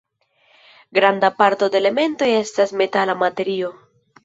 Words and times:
Granda 0.97 1.29
parto 1.43 1.69
de 1.75 1.79
elementoj 1.83 2.31
estas 2.39 2.75
metala 2.83 3.19
materio. 3.27 3.73